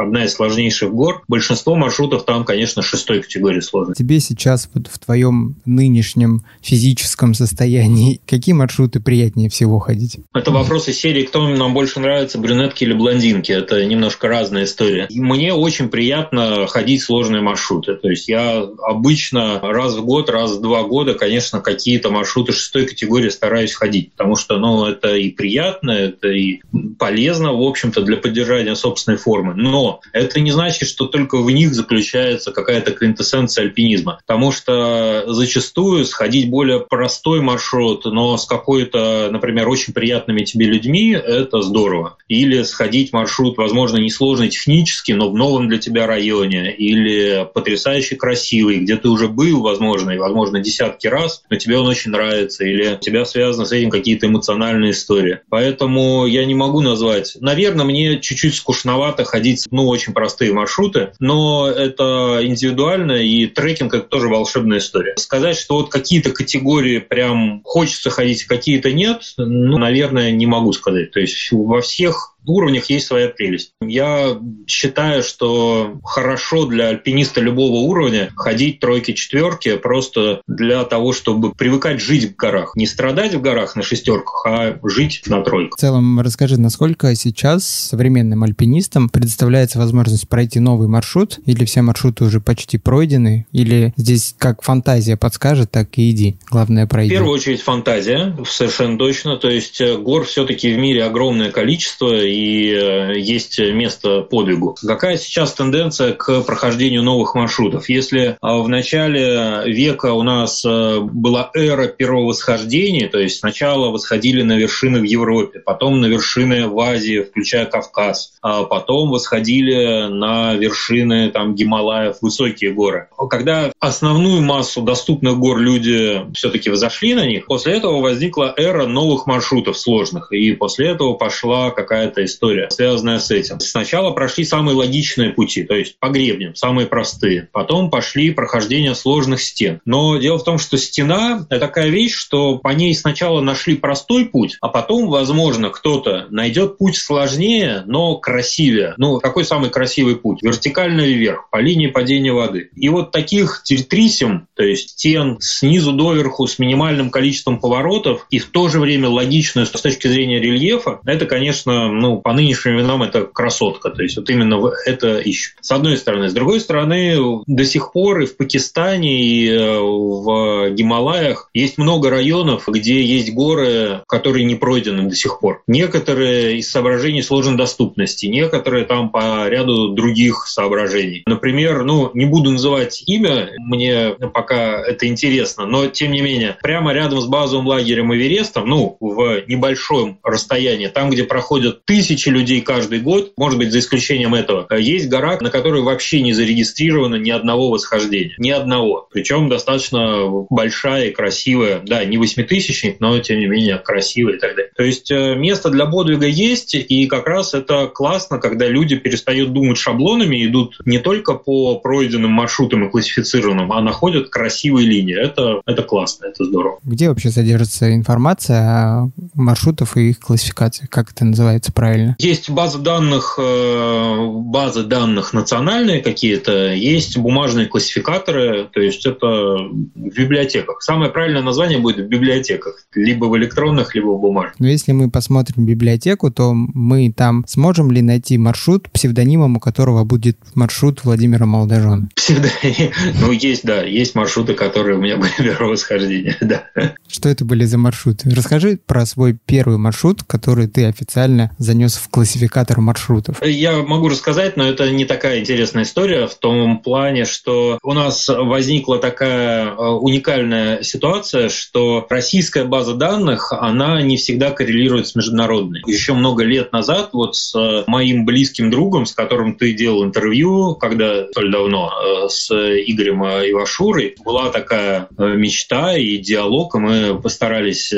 [0.00, 1.22] одна из сложнейших гор.
[1.28, 4.02] Большинство маршрутов там, конечно, шестой категории сложности.
[4.02, 10.18] Тебе сейчас вот в твоем нынешнем физическом состоянии какие маршруты приятнее всего ходить?
[10.34, 15.06] Это вопрос из серии «Кто нам больше нравится, брюнетки или блондинки?» Это немножко разная история.
[15.08, 17.94] И мне очень приятно ходить сложные маршруты.
[17.94, 22.86] То есть я обычно раз в год, раз в два года, конечно, какие-то маршруты шестой
[22.86, 26.60] категории стараюсь ходить, потому что ну, это и приятно, это и
[26.98, 29.54] полезно, в общем-то, для поддержания собственной формы.
[29.54, 34.18] Но это не значит, что только в них заключается какая-то квинтэссенция альпинизма.
[34.26, 41.12] Потому что зачастую сходить более простой маршрут, но с какой-то, например, очень приятными тебе людьми,
[41.12, 42.16] это здорово.
[42.28, 48.78] Или сходить маршрут, возможно, несложный технически, но в новом для тебя районе, или потрясающе красивый,
[48.78, 52.94] где ты уже был, возможно, и, возможно, десятки раз, но тебе он очень нравится, или
[52.94, 55.40] у тебя связаны с этим какие-то эмоциональные истории.
[55.48, 57.36] Поэтому я не могу назвать.
[57.40, 64.06] Наверное, мне чуть-чуть скучновато ходить ну, очень простые маршруты, но это индивидуально, и трекинг– это
[64.06, 65.14] тоже волшебная история.
[65.16, 71.10] Сказать, что вот какие-то категории прям хочется ходить, какие-то нет, ну, наверное, не могу сказать.
[71.12, 73.72] То есть во всех уровнях есть своя прелесть.
[73.80, 81.52] Я считаю, что хорошо для альпиниста любого уровня ходить тройки, четверки просто для того, чтобы
[81.52, 82.72] привыкать жить в горах.
[82.76, 85.78] Не страдать в горах на шестерках, а жить на тройках.
[85.78, 92.24] В целом, расскажи, насколько сейчас современным альпинистам предоставляется возможность пройти новый маршрут, или все маршруты
[92.24, 96.36] уже почти пройдены, или здесь как фантазия подскажет, так и иди.
[96.50, 97.10] Главное пройти.
[97.10, 99.36] В первую очередь фантазия, совершенно точно.
[99.36, 104.76] То есть э, гор все-таки в мире огромное количество, и э, есть место подвигу.
[104.86, 107.88] Какая сейчас тенденция к прохождению новых маршрутов?
[107.88, 113.90] Если а, в начале века у нас э, была эра первого восхождения, то есть сначала
[113.90, 120.08] восходили на вершины в Европе, потом на вершины в Азии, включая Кавказ, а потом восходили
[120.08, 123.08] на вершины там, Гималаев, высокие горы.
[123.30, 129.26] Когда основную массу доступных гор люди все-таки взошли на них, после этого возникла эра новых
[129.26, 133.58] маршрутов сложных, и после этого пошла какая-то история, связанная с этим.
[133.60, 137.48] Сначала прошли самые логичные пути, то есть по гребням, самые простые.
[137.52, 139.80] Потом пошли прохождение сложных стен.
[139.84, 144.26] Но дело в том, что стена– это такая вещь, что по ней сначала нашли простой
[144.26, 148.94] путь, а потом, возможно, кто-то найдет путь сложнее, но красивее.
[148.98, 150.42] Ну, какой самый красивый путь?
[150.42, 152.70] Вертикально вверх, по линии падения воды.
[152.74, 158.46] И вот таких тертрисим, то есть стен снизу доверху с минимальным количеством поворотов и в
[158.46, 163.24] то же время логичную с точки зрения рельефа, это, конечно, ну, по нынешним временам это
[163.24, 163.90] красотка.
[163.90, 165.54] То есть вот именно это ищут.
[165.60, 166.28] С одной стороны.
[166.28, 172.10] С другой стороны, до сих пор и в Пакистане, и э, в Гималаях есть много
[172.10, 175.62] районов, где есть горы, которые не пройдены до сих пор.
[175.66, 181.22] Некоторые из соображений сложной доступности, некоторые там по ряду других соображений.
[181.26, 186.92] Например, ну, не буду называть имя, мне пока это интересно, но тем не менее, прямо
[186.92, 191.95] рядом с базовым лагерем Эверестом, ну, в небольшом расстоянии, там, где проходят тысячи
[192.30, 197.16] людей каждый год, может быть, за исключением этого, есть гора, на которой вообще не зарегистрировано
[197.16, 198.34] ни одного восхождения.
[198.38, 199.08] Ни одного.
[199.12, 201.80] Причем достаточно большая и красивая.
[201.84, 204.70] Да, не восьмитысячник, но тем не менее красивая и так далее.
[204.76, 209.52] То есть э, место для подвига есть, и как раз это классно, когда люди перестают
[209.52, 215.16] думать шаблонами, идут не только по пройденным маршрутам и классифицированным, а находят красивые линии.
[215.18, 216.78] Это, это классно, это здорово.
[216.84, 220.86] Где вообще содержится информация о маршрутах и их классификации?
[220.90, 221.85] Как это называется правильно?
[222.18, 230.16] Есть база данных, э, базы данных национальные какие-то, есть бумажные классификаторы, то есть это в
[230.16, 230.82] библиотеках.
[230.82, 234.58] Самое правильное название будет в библиотеках, либо в электронных, либо в бумажных.
[234.58, 240.04] Но если мы посмотрим библиотеку, то мы там сможем ли найти маршрут, псевдонимом у которого
[240.04, 242.08] будет маршрут Владимира Молодожена?
[242.14, 242.92] Псевдоним?
[243.20, 246.64] Ну, есть, да, есть маршруты, которые у меня были первого восхождения, да.
[247.08, 248.30] Что это были за маршруты?
[248.30, 253.44] Расскажи про свой первый маршрут, который ты официально занес в классификатор маршрутов.
[253.44, 258.28] Я могу рассказать, но это не такая интересная история в том плане, что у нас
[258.28, 265.82] возникла такая э, уникальная ситуация, что российская база данных, она не всегда коррелирует с международной.
[265.86, 270.76] Еще много лет назад вот с э, моим близким другом, с которым ты делал интервью,
[270.76, 277.92] когда столь давно, э, с Игорем Ивашурой, была такая мечта и диалог, и мы постарались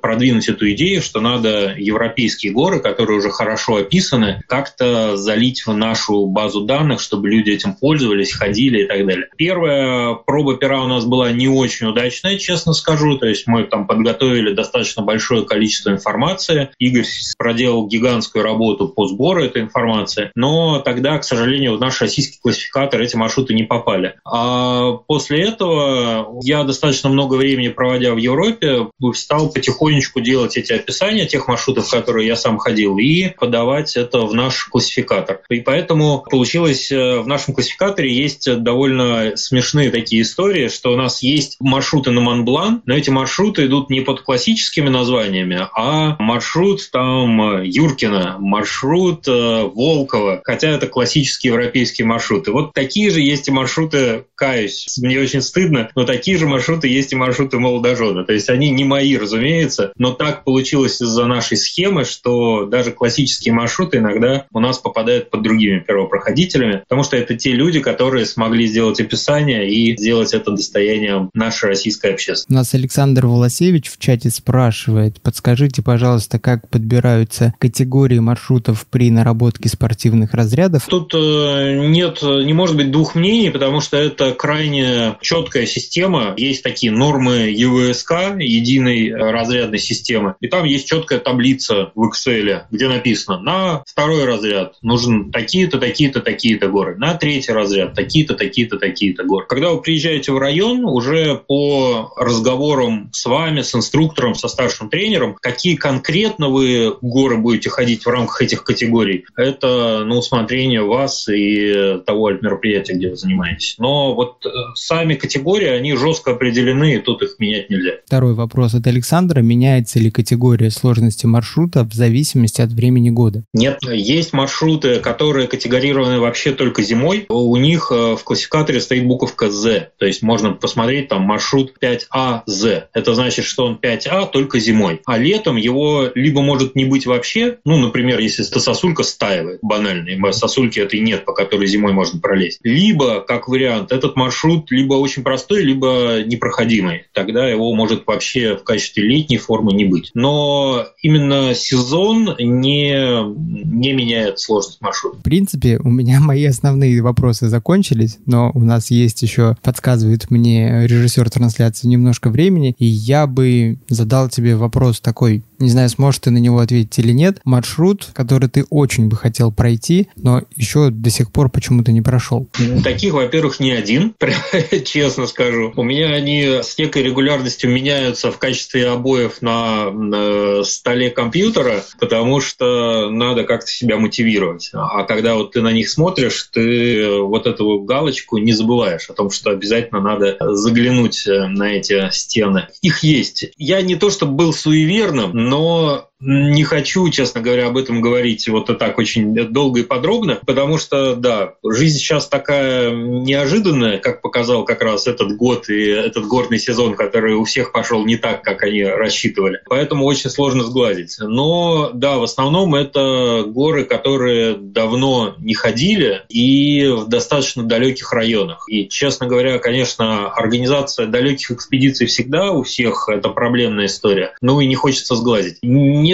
[0.00, 6.26] продвинуть эту идею, что надо европейские горы, которые уже хорошо описаны, как-то залить в нашу
[6.26, 9.28] базу данных, чтобы люди этим пользовались, ходили и так далее.
[9.36, 13.18] Первая проба пера у нас была не очень удачная, честно скажу.
[13.18, 16.70] То есть мы там подготовили достаточно большое количество информации.
[16.78, 17.06] Игорь
[17.38, 20.30] проделал гигантскую работу по сбору этой информации.
[20.34, 24.14] Но тогда, к сожалению, в наш российский классификатор эти маршруты не попали.
[24.24, 31.26] А после этого я достаточно много времени проводя в Европе, стал потихонечку делать эти описания
[31.26, 33.05] тех маршрутов, которые я сам ходил, и
[33.38, 35.40] подавать это в наш классификатор.
[35.48, 41.22] И поэтому получилось э, в нашем классификаторе есть довольно смешные такие истории, что у нас
[41.22, 47.62] есть маршруты на Монблан, но эти маршруты идут не под классическими названиями, а маршрут там
[47.62, 52.52] Юркина, маршрут э, Волкова, хотя это классические европейские маршруты.
[52.52, 57.12] Вот такие же есть и маршруты, каюсь, мне очень стыдно, но такие же маршруты есть
[57.12, 58.24] и маршруты молодожена.
[58.24, 63.54] То есть они не мои, разумеется, но так получилось из-за нашей схемы, что даже классические
[63.54, 68.66] маршруты иногда у нас попадают под другими первопроходителями, потому что это те люди, которые смогли
[68.66, 72.52] сделать описание и сделать это достоянием нашей российской общественности.
[72.52, 79.68] У нас Александр Волосевич в чате спрашивает, подскажите, пожалуйста, как подбираются категории маршрутов при наработке
[79.68, 80.86] спортивных разрядов?
[80.88, 86.34] Тут э, нет, не может быть двух мнений, потому что это крайне четкая система.
[86.36, 92.85] Есть такие нормы ЕВСК, единой разрядной системы, и там есть четкая таблица в Excel, где
[92.88, 99.24] написано, на второй разряд нужен такие-то, такие-то, такие-то горы, на третий разряд такие-то, такие-то, такие-то
[99.24, 99.46] горы.
[99.48, 105.36] Когда вы приезжаете в район, уже по разговорам с вами, с инструктором, со старшим тренером,
[105.40, 111.98] какие конкретно вы горы будете ходить в рамках этих категорий, это на усмотрение вас и
[112.06, 113.76] того мероприятия, где вы занимаетесь.
[113.78, 117.92] Но вот э, сами категории, они жестко определены, и тут их менять нельзя.
[118.06, 119.40] Второй вопрос от Александра.
[119.40, 123.44] Меняется ли категория сложности маршрута в зависимости от времени года?
[123.52, 127.26] Нет, есть маршруты, которые категорированы вообще только зимой.
[127.28, 132.84] У них э, в классификаторе стоит буковка Z, то есть можно посмотреть там маршрут 5АZ.
[132.92, 135.00] Это значит, что он 5А только зимой.
[135.06, 140.80] А летом его либо может не быть вообще, ну, например, если сосулька стаивает, банальные сосульки
[140.80, 142.60] этой нет, по которой зимой можно пролезть.
[142.62, 147.04] Либо, как вариант, этот маршрут либо очень простой, либо непроходимый.
[147.12, 150.10] Тогда его может вообще в качестве летней формы не быть.
[150.14, 155.18] Но именно сезон не, не меняет сложность маршрута.
[155.18, 160.86] В принципе, у меня мои основные вопросы закончились, но у нас есть еще, подсказывает мне
[160.86, 166.30] режиссер трансляции немножко времени, и я бы задал тебе вопрос такой, не знаю, сможешь ты
[166.30, 171.10] на него ответить или нет, маршрут, который ты очень бы хотел пройти, но еще до
[171.10, 172.48] сих пор почему-то не прошел?
[172.82, 174.14] Таких, во-первых, не один,
[174.84, 175.72] честно скажу.
[175.76, 182.40] У меня они с некой регулярностью меняются в качестве обоев на, на столе компьютера, потому
[182.40, 184.70] что надо как-то себя мотивировать.
[184.72, 189.30] А когда вот ты на них смотришь, ты вот эту галочку не забываешь о том,
[189.30, 192.68] что обязательно надо заглянуть на эти стены.
[192.82, 193.46] Их есть.
[193.56, 198.66] Я не то чтобы был суеверным, но не хочу, честно говоря, об этом говорить вот
[198.78, 204.82] так очень долго и подробно, потому что, да, жизнь сейчас такая неожиданная, как показал как
[204.82, 208.82] раз этот год и этот горный сезон, который у всех пошел не так, как они
[208.82, 209.60] рассчитывали.
[209.68, 211.16] Поэтому очень сложно сгладить.
[211.20, 218.66] Но, да, в основном это горы, которые давно не ходили и в достаточно далеких районах.
[218.68, 224.34] И, честно говоря, конечно, организация далеких экспедиций всегда у всех это проблемная история.
[224.40, 225.58] Ну и не хочется сглазить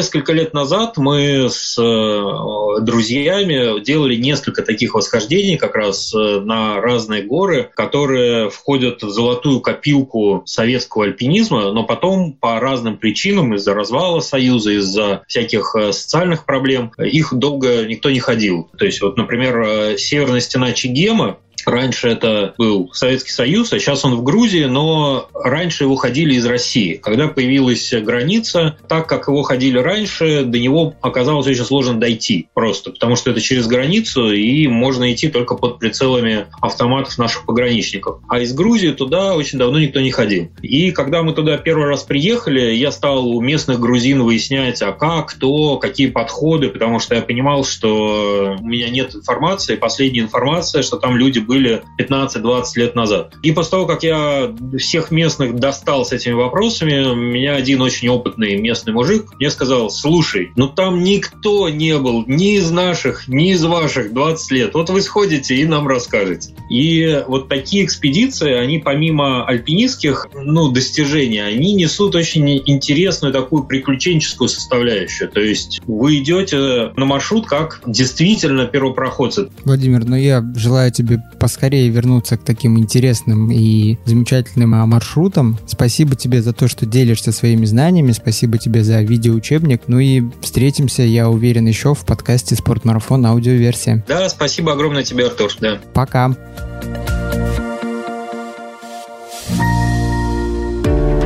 [0.03, 6.81] несколько лет назад мы с э, друзьями делали несколько таких восхождений как раз э, на
[6.81, 13.75] разные горы, которые входят в золотую копилку советского альпинизма, но потом по разным причинам, из-за
[13.75, 18.69] развала Союза, из-за всяких э, социальных проблем, их долго никто не ходил.
[18.77, 24.17] То есть, вот, например, северная стена Чигема, Раньше это был Советский Союз, а сейчас он
[24.17, 26.95] в Грузии, но раньше его ходили из России.
[26.95, 32.91] Когда появилась граница, так как его ходили раньше, до него оказалось очень сложно дойти просто,
[32.91, 38.21] потому что это через границу, и можно идти только под прицелами автоматов наших пограничников.
[38.29, 40.51] А из Грузии туда очень давно никто не ходил.
[40.63, 45.29] И когда мы туда первый раз приехали, я стал у местных грузин выяснять, а как,
[45.29, 49.77] кто, какие подходы, потому что я понимал, что у меня нет информации.
[49.77, 53.35] Последняя информация, что там люди были 15-20 лет назад.
[53.43, 58.57] И после того, как я всех местных достал с этими вопросами, меня один очень опытный
[58.57, 63.65] местный мужик мне сказал, слушай, ну там никто не был ни из наших, ни из
[63.65, 64.75] ваших 20 лет.
[64.75, 66.55] Вот вы сходите и нам расскажете.
[66.71, 74.49] И вот такие экспедиции, они помимо альпинистских ну, достижений, они несут очень интересную такую приключенческую
[74.49, 75.29] составляющую.
[75.29, 79.49] То есть вы идете на маршрут как действительно первопроходцы.
[79.65, 85.59] Владимир, ну я желаю тебе поскорее вернуться к таким интересным и замечательным а, маршрутам.
[85.67, 89.83] Спасибо тебе за то, что делишься своими знаниями, спасибо тебе за видеоучебник.
[89.89, 93.27] Ну и встретимся, я уверен, еще в подкасте «Спортмарафон.
[93.27, 94.05] Аудиоверсия».
[94.07, 95.51] Да, спасибо огромное тебе, Артур.
[95.61, 95.81] Да.
[95.93, 96.37] Пока.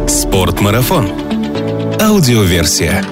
[0.09, 1.11] Спортмарафон.
[2.01, 3.05] Аудиоверсия.